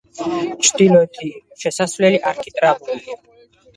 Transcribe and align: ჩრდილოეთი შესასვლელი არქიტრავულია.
ჩრდილოეთი 0.67 1.29
შესასვლელი 1.65 2.21
არქიტრავულია. 2.33 3.19